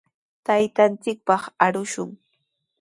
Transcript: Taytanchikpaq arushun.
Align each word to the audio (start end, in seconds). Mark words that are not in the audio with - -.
Taytanchikpaq 0.45 1.43
arushun. 1.65 2.09